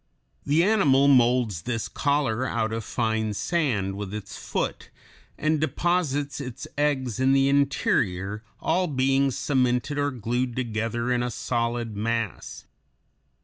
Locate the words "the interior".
7.33-8.43